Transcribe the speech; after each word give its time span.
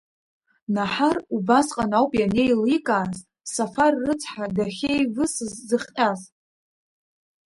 Наҳар 0.73 1.17
убасҟан 1.35 1.91
ауп 1.97 2.11
ианеиликааз 2.19 3.15
Сафар 3.53 3.93
рыцҳа 4.05 4.45
дахьеивысыз 4.55 5.53
зыхҟьаз. 5.67 6.21